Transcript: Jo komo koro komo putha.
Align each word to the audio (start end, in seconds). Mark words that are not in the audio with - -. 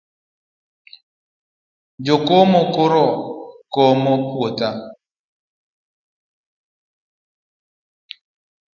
Jo 2.05 2.15
komo 2.27 2.61
koro 2.75 3.03
komo 3.73 4.13
putha. 4.31 4.69